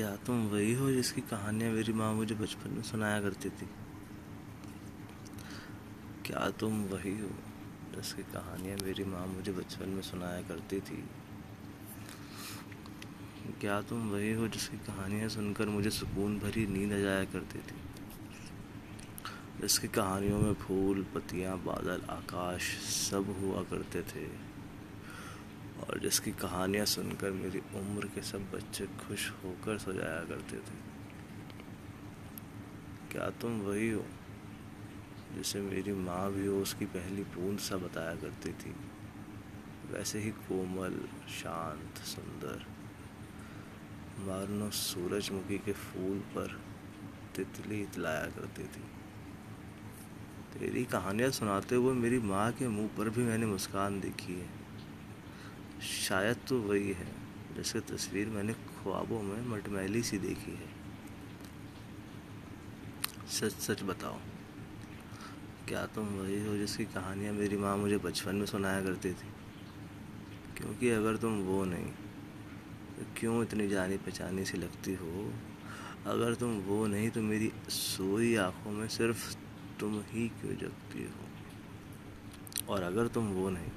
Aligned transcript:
क्या 0.00 0.16
तुम 0.16 0.46
वही 0.46 0.74
हो 0.74 0.90
जिसकी 0.90 1.20
कहानियाँ 1.20 1.72
मेरी 1.72 1.92
माँ 1.92 2.14
मुझे 2.14 2.34
बचपन 2.34 2.70
में 2.70 2.82
सुनाया 2.82 3.20
करती 3.20 3.48
थी? 3.48 3.66
क्या 6.26 6.50
तुम 6.50 6.84
वही 6.84 7.20
हो 7.20 7.28
जिसकी 7.96 8.22
कहानियाँ 8.22 8.78
मेरी 8.78 9.04
माँ 9.04 9.26
मुझे 9.26 9.52
बचपन 9.52 9.88
में 9.88 10.02
सुनाया 10.02 10.42
करती 10.42 10.80
थी? 10.80 11.04
क्या 13.60 13.82
तुम 13.82 14.10
वही 14.10 14.32
हो 14.32 14.48
जिसकी 14.48 14.76
कहानियाँ 14.76 15.28
सुनकर 15.28 15.68
मुझे 15.68 15.90
सुकून 15.90 16.38
भरी 16.38 16.66
नींद 16.66 16.92
आ 16.92 16.98
जाया 16.98 17.24
करती 17.24 17.58
थी? 17.58 17.74
जिसकी 19.60 19.88
कहानियों 19.88 20.38
में 20.38 20.54
फूल, 20.54 21.06
पत्तियाँ, 21.14 21.58
बादल, 21.58 22.02
आकाश 22.10 22.62
सब 22.82 23.36
हुआ 23.40 23.62
करते 23.62 24.02
थे। 24.02 24.49
और 25.80 25.98
जिसकी 25.98 26.32
कहानियाँ 26.32 26.86
सुनकर 26.86 27.30
मेरी 27.30 27.58
उम्र 27.58 28.06
के 28.06 28.22
सब 28.22 28.50
बच्चे 28.50 28.86
खुश 28.86 29.30
होकर 29.30 29.78
सो 29.78 29.92
जाया 29.92 30.24
करते 30.24 30.56
थे। 30.56 30.78
क्या 33.12 33.30
तुम 33.30 33.60
वही 33.60 33.90
हो 33.90 34.04
जिसे 35.36 35.60
मेरी 35.60 35.92
माँ 35.92 36.32
भी 36.32 36.46
हो, 36.46 36.60
उसकी 36.62 36.84
पहली 36.84 37.22
बूंद 37.22 37.58
सा 37.58 37.76
बताया 37.76 38.14
करती 38.14 38.52
थी? 38.52 38.74
वैसे 39.92 40.18
ही 40.18 40.30
कोमल, 40.30 41.00
शांत, 41.28 41.98
सुंदर 41.98 42.66
मारनो 44.18 44.70
सूरजमुखी 44.70 45.58
के 45.58 45.72
फूल 45.72 46.18
पर 46.18 46.60
तितली 47.36 47.80
इतलाया 47.82 48.26
करती 48.26 48.62
थी। 48.62 48.84
तेरी 50.52 50.84
कहानियाँ 50.84 51.30
सुनाते 51.30 51.74
हुए 51.74 51.94
मेरी 51.94 52.18
माँ 52.18 52.52
के 52.52 52.68
मुँह 52.68 52.88
पर 52.88 53.10
भी 53.10 53.22
मैंने 53.22 53.46
मुस्कान 53.46 54.00
देखी 54.00 54.34
है। 54.34 54.59
शायद 56.10 56.36
तो 56.48 56.58
वही 56.60 56.92
है। 56.92 57.06
जिसकी 57.56 57.80
तस्वीर 57.86 58.28
मैंने 58.28 58.52
ख्वाबों 58.52 59.20
में 59.22 59.46
मटमैली 59.48 60.02
सी 60.02 60.18
देखी 60.18 60.52
है। 60.52 60.68
सच 63.30 63.52
सच 63.62 63.82
बताओ, 63.82 64.16
क्या 65.68 65.84
तुम 65.86 66.06
वही 66.18 66.40
हो 66.46 66.56
जिसकी 66.56 66.84
कहानियाँ 66.84 67.34
मेरी 67.34 67.56
माँ 67.56 67.76
मुझे 67.76 67.98
बचपन 67.98 68.36
में 68.36 68.46
सुनाया 68.46 68.80
करती 68.82 69.12
थी? 69.12 69.30
क्योंकि 70.58 70.90
अगर 70.90 71.16
तुम 71.16 71.38
वो 71.42 71.64
नहीं 71.64 71.90
तो 72.96 73.06
क्यों 73.18 73.42
इतनी 73.42 73.68
जानी 73.68 73.96
पहचानी 73.96 74.44
सी 74.44 74.58
लगती 74.58 74.94
हो? 74.94 75.30
अगर 76.06 76.34
तुम 76.34 76.58
वो 76.60 76.86
नहीं 76.86 77.10
तो 77.10 77.22
मेरी 77.22 77.52
सोई 77.70 78.34
आँखों 78.38 78.72
में 78.72 78.88
सिर्फ़ 78.88 79.36
तुम 79.80 80.00
ही 80.08 80.28
क्यों 80.30 80.56
जगती 80.58 81.04
हो? 81.04 82.74
और 82.74 82.82
अगर 82.82 83.08
तुम 83.08 83.28
वो 83.28 83.50
नहीं 83.50 83.70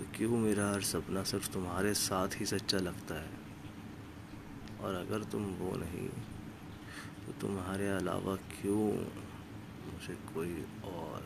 तो 0.00 0.06
क्यों 0.16 0.30
मेरा 0.30 0.70
हर 0.70 0.80
सपना 0.80 1.22
सिर्फ़ 1.22 1.52
तुम्हारे 1.52 1.94
साथ 1.94 2.28
ही 2.40 2.46
सच्चा 2.46 2.78
लगता 2.78 3.14
है? 3.14 3.30
और 4.80 4.94
अगर 4.94 5.24
तुम 5.24 5.42
वो 5.42 5.76
नहीं 5.76 6.08
तो 7.26 7.32
तुम्हारे 7.40 7.88
अलावा 7.88 8.36
क्यों 8.36 8.86
मुझे 9.92 10.14
कोई 10.34 10.64
और 10.84 11.22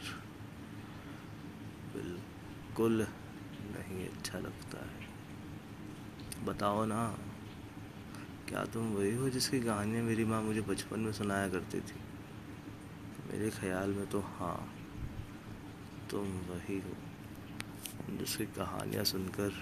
बिल्कुल 1.94 3.06
नहीं 3.77 4.08
अच्छा 4.08 4.39
लगता 4.39 4.78
है? 4.78 5.06
बताओ 6.47 6.84
ना, 6.84 7.19
क्या 8.48 8.64
तुम 8.64 8.83
वही 8.83 9.14
हो 9.14 9.31
जिसकी 9.31 9.61
कहानियाँ 9.61 10.05
मेरी 10.05 10.25
माँ 10.25 10.42
मुझे 10.42 10.61
बचपन 10.61 11.00
में 11.00 11.12
सुनाया 11.12 11.48
करती 11.48 11.81
थी? 11.81 12.00
मेरे 13.33 13.50
ख्याल 13.50 13.91
में 13.91 14.06
तो 14.06 14.20
हाँ 14.20 14.75
तुम 16.11 16.27
वही 16.27 16.78
हो। 16.78 17.13
जिसकी 18.18 18.44
कहानियाँ 18.44 19.04
सुनकर 19.04 19.52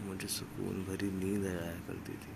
मुझे 0.00 0.26
सुकून 0.26 0.84
भरी 0.84 1.10
नींद 1.10 1.46
आया 1.46 1.72
करती 1.86 2.12
थी। 2.12 2.32